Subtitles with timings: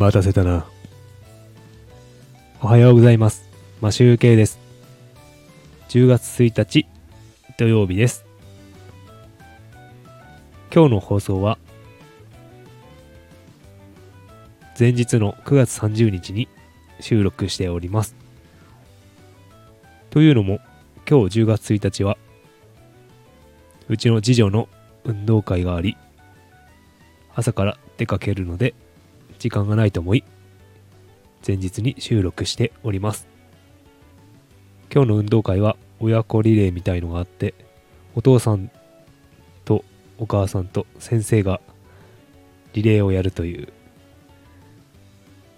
[0.00, 0.64] 待たせたな。
[2.62, 3.44] おはようございます。
[3.82, 4.58] マシュウケイです。
[5.90, 6.86] 10月1日
[7.58, 8.24] 土曜日です。
[10.74, 11.58] 今日の放送は
[14.78, 16.48] 前日の9月30日に
[17.00, 18.16] 収録しております。
[20.08, 20.60] というのも
[21.06, 22.16] 今日10月1日は
[23.90, 24.70] うちの次女の
[25.04, 25.98] 運動会があり
[27.34, 28.72] 朝から出かけるので
[29.40, 30.22] 時間がないと思い
[31.44, 33.26] 前日に収録しております。
[34.92, 37.54] 今日の運動会は親子リレーみたいのがあって
[38.14, 38.70] お父さん
[39.64, 39.82] と
[40.18, 41.60] お母さんと先生が
[42.74, 43.72] リレーをやるという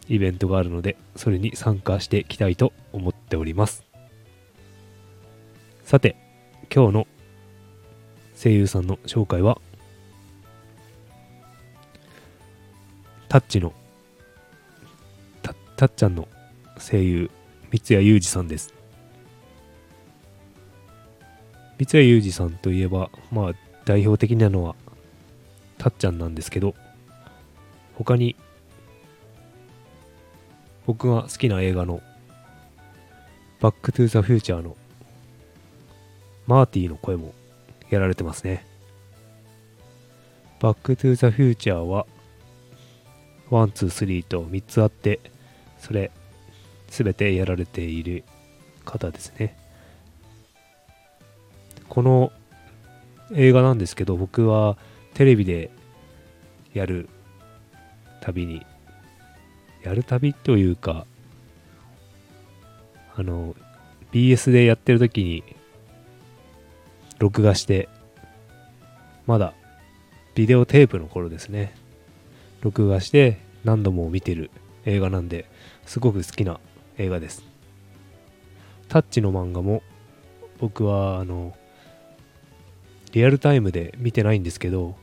[0.09, 3.85] イベントがあるのでそれに参加していきたいと思っております。
[5.83, 6.15] さて
[6.73, 7.07] 今日の
[8.41, 9.61] 声優さんの紹介は
[13.33, 13.73] タッチの
[15.41, 16.29] たたっちゃんの
[16.79, 17.31] 声優
[17.71, 18.75] 三谷裕二さんです。
[21.79, 23.53] 三谷裕二さんといえばまあ
[23.87, 24.77] 代表的なのは
[25.79, 26.75] たっちゃんなんですけど
[27.95, 28.37] 他に
[30.87, 32.03] 僕が好きな映画の
[33.61, 34.77] バックトゥーザフューチャーの
[36.47, 37.33] マーティの声も
[37.89, 38.67] やられてますね。
[40.61, 42.05] バックトゥーザフューチャーは
[43.53, 45.21] one、two、three と3つあって、
[45.79, 46.11] それ、
[46.89, 48.25] すべてやられている
[48.87, 49.59] 方ですね。
[51.91, 52.33] この
[53.35, 54.79] 映画なんですけど、僕は
[55.13, 55.71] テレビで
[56.73, 57.11] やる
[58.23, 58.65] たびに、
[59.83, 61.07] やるたびというか、
[63.15, 63.55] あの、
[64.13, 65.45] BS でやってる時に、
[67.19, 67.91] 録画して、
[69.27, 69.53] まだ
[70.35, 71.82] ビデオテープの頃ですね。
[72.63, 74.51] 録画して何度も見てる
[74.85, 75.47] 映画なんで
[75.85, 76.61] すごく好きな
[76.97, 77.45] 映画です。
[78.89, 79.83] タッチの漫画も
[80.59, 81.57] 僕はあの
[83.13, 84.95] リアルタイムで見てないんですけど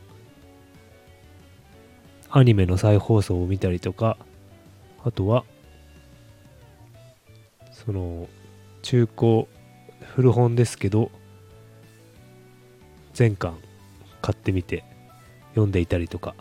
[2.29, 4.17] アニメの再放送を見たりとか
[5.03, 5.44] あとは
[7.72, 8.29] その
[8.84, 9.47] 中古
[10.16, 11.11] 古本ですけど
[13.13, 13.57] 全巻
[14.22, 14.84] 買ってみて
[15.50, 16.35] 読んでいたりとか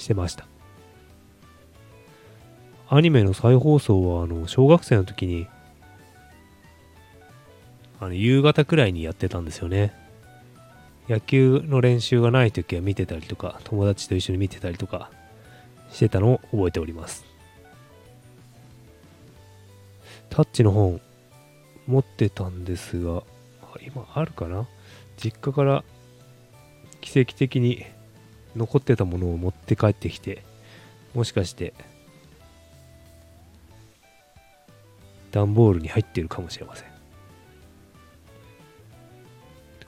[0.00, 0.46] してました。
[2.88, 5.46] アニメの再放送はあの小学生の時に
[8.00, 9.94] あの夕方くらいにやってたんですよね。
[11.08, 15.10] 野球の練習がない時は見てたりとか友達と一緒に見てたりとか
[15.90, 17.24] してたのを覚えております。
[20.28, 21.00] タッチの本
[21.86, 23.22] 持ってたんですが
[23.86, 24.66] 今あるかな？
[25.16, 25.84] 実家から
[27.00, 27.84] 奇跡的に
[28.56, 30.42] 残ってたものを持って帰ってきて
[31.14, 31.72] もしかして
[35.30, 36.90] 段ボールに入ってるかもしれません。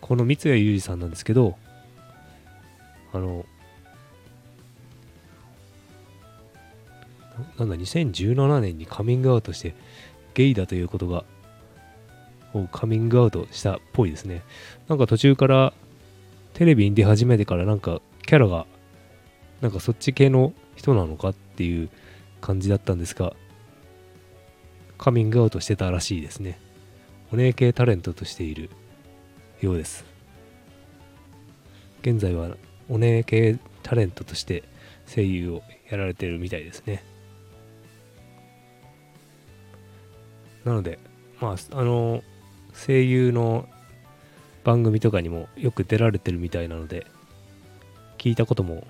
[0.01, 1.57] この三谷裕二さんなんですけど
[3.13, 3.47] あの
[7.59, 9.75] なんだ2017年にカミングアウトして
[10.35, 11.25] ゲイだということが
[12.53, 14.43] をカミングアウトしたっぽいですね。
[14.89, 15.73] なんか途中から
[16.55, 18.65] テレビに出始めてからなんかキャラが
[19.61, 21.91] なんかそっち系の人なのかっていう
[22.41, 23.35] 感じだったんですが
[24.97, 26.59] カミングアウトしてたらしいですね。
[27.31, 28.71] お姉系タレントとしている
[29.61, 30.07] ようです。
[32.01, 32.57] 現在は
[32.89, 34.63] お姉系タレントとして
[35.07, 37.05] 声優をやられてるみたいですね。
[40.65, 40.99] なので
[41.39, 42.23] まああの
[42.73, 43.69] 声優の
[44.65, 47.07] 番組とかにもよく出られてるみたいなので
[48.23, 48.87] 聞いたことも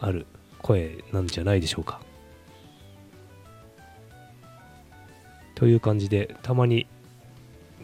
[0.00, 0.26] ある
[0.58, 2.00] 声なんじゃないでしょうか。
[5.54, 6.88] という感じでたまに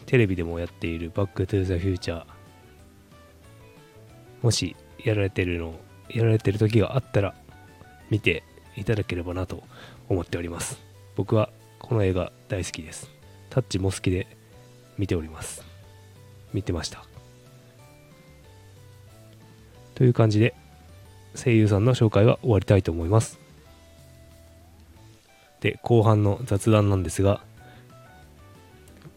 [0.06, 2.24] テレビでもやっているバックトゥザフューチャー
[4.42, 4.74] もし
[5.04, 5.78] やられてるの
[6.10, 7.36] やられてる時があったら
[8.10, 8.42] 見て
[8.76, 9.62] いただければなと
[10.08, 10.80] 思っております。
[11.14, 13.08] 僕はこの映画大好きです。
[13.50, 14.26] タッチも好きで
[14.98, 15.62] 見ております。
[16.52, 17.15] 見てました。
[19.96, 20.54] という感じで
[21.34, 23.40] 声優さんの紹介は終わりたいと思います。
[25.60, 27.40] で後半の雑談なんですが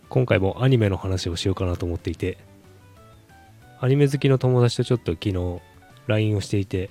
[0.07, 2.37] 今回もアニメの話をしようかなと思っていて
[3.79, 5.61] アニメ好きの友達とちょっと昨日
[6.07, 6.89] LINE をしていて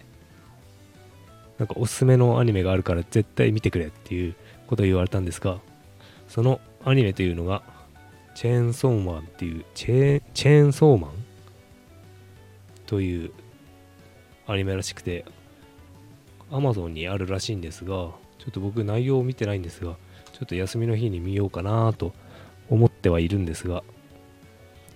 [1.59, 4.37] なんかおすすめのアニメがあるから絶対見てくれっていう
[4.69, 5.59] ことを言われたんですが
[6.29, 7.63] そのアニメというのが
[8.35, 11.11] チェーンソーマンっていうチェチェーンソーマン？
[12.87, 13.33] という
[14.49, 15.25] アニメらしくて
[16.51, 18.15] Amazon にあるらしいんですがちょ
[18.49, 19.97] っと僕内容を見てないんですが
[20.33, 22.13] ちょっと休みの日に見ようかなと
[22.71, 23.85] 思ってはいるんですが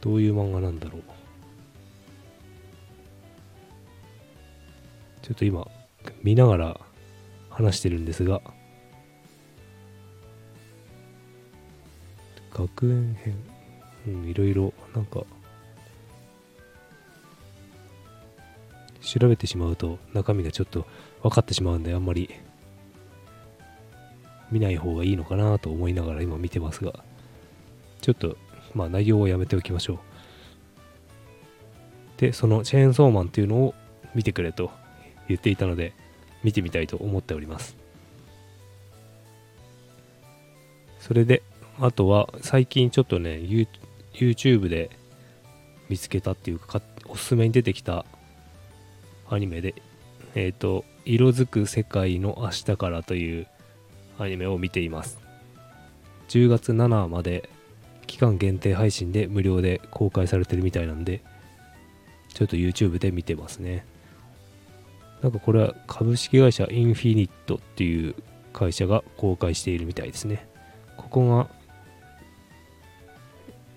[0.01, 1.03] どういう漫画なんだろう。
[5.23, 5.69] ちょっと今
[6.23, 6.81] 見ながら
[7.49, 8.41] 話してるんですが
[12.53, 13.37] 学園編
[14.09, 15.23] うんいろいろなんか
[19.03, 20.87] 調べてしまうと中身がちょっと
[21.23, 22.31] 分かってしまうんであんまり
[24.51, 26.93] 見ない方がいいのかなと思いながら今見てますが
[28.01, 28.37] ちょっと
[28.75, 29.99] まあ内容をやめておきましょう。
[32.19, 33.75] でそのチェーンソーマンっていうのを
[34.15, 34.71] 見てくれと
[35.29, 35.93] 言っていたので
[36.45, 37.77] 見てみたいと思っております。
[41.01, 41.43] それで
[41.81, 43.41] あとは最近ちょっとね
[44.13, 44.91] YouTube で
[45.89, 48.07] 見つけたっていうかおすすめに出てきた
[49.33, 49.75] アニメで
[50.35, 53.47] えっ、ー、と色づく世界の明日からという
[54.19, 55.19] アニメを見ています。
[56.29, 57.51] 10月7まで
[58.07, 61.23] 期間限定配信で無料で公開されてるみたいなんで
[62.33, 63.85] ちょっと YouTube で見てますね。
[65.23, 68.15] なんかこれは株式会社インフィニットっていう
[68.53, 70.47] 会社が公開しているみたいですね。
[70.97, 71.49] ここが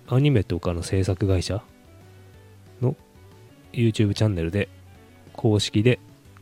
[0.08, 1.62] アニメとかの制作会社
[2.80, 2.94] の
[3.72, 4.68] YouTube チャンネルで
[5.36, 5.98] 公式で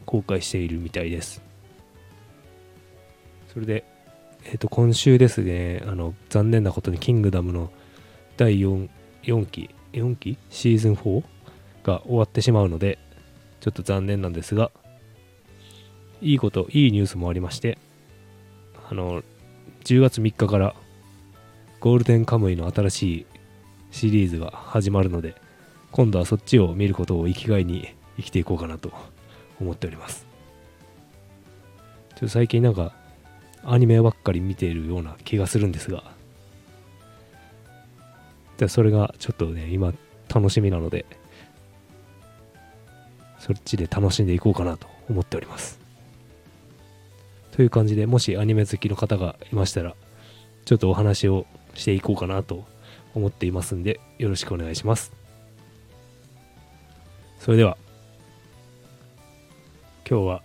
[0.06, 1.42] 公開しているみたいです。
[3.52, 3.84] それで
[4.44, 7.70] えっ、ー、と今週ですねあの残念なことにキングダムの
[8.36, 8.88] 第 4,
[9.22, 10.38] 4期4期？
[10.50, 11.22] シーズン4
[11.84, 12.98] が終わってしまうので
[13.60, 14.70] ちょっと残念なんですが
[16.20, 17.78] いいこといいニュースもありまして
[18.90, 19.22] あの
[19.84, 20.74] 10月3日から
[21.80, 23.26] ゴールデンカムイの新しい
[23.90, 25.34] シリーズが始まるので
[25.92, 28.92] 今度はそっちを見ることを生きがいに生きていこうかなと
[29.60, 30.26] 思っております。
[32.10, 32.94] ちょっと最近なんか
[33.64, 36.04] アニメばっかり見ているような気がするんですが
[38.58, 39.92] じゃそれがちょっとね今
[40.32, 41.06] 楽しみなので
[43.38, 45.80] そっちで楽しんでいこうかなと思っております。
[47.52, 49.94] という感じでもしアニメ好きの方がいましたら
[50.64, 52.64] ちょっとお話をしていこうかなと
[53.14, 55.12] 思っていますんでよろしくお願いします。
[57.38, 57.76] それでは。
[60.08, 60.42] 今日は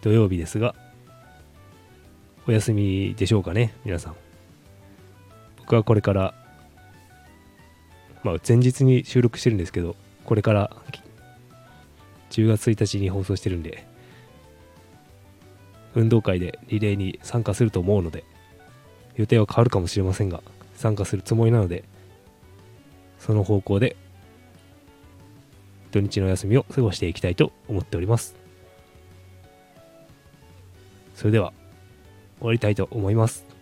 [0.00, 0.74] 土曜日ですが
[2.46, 4.16] お休みでしょうかね皆さん。
[5.58, 6.34] 僕はこれから
[8.22, 10.70] まあ前日に収録してるんですけどこれから
[12.30, 13.86] 10月1日に放送してるんで
[15.94, 18.24] 運動会でリレーに参加すると思うので
[19.16, 20.42] 予定は変わるかもしれませんが
[20.74, 21.84] 参加するつもりなので
[23.18, 23.96] その方向で
[25.94, 28.34] 土日の休みを過ごしていきたいと思っております
[31.14, 31.52] それでは
[32.38, 33.54] 終わりたいと思います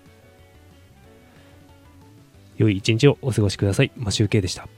[2.63, 3.91] 良い一日をお過ごしください。
[3.97, 4.69] マシュウケイでした。